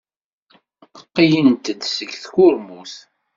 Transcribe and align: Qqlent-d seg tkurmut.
Qqlent-d 0.99 1.81
seg 1.95 2.09
tkurmut. 2.23 2.93